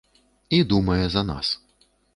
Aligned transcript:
І 0.59 0.63
думае 0.73 0.99
за 1.19 1.27
нас. 1.31 1.55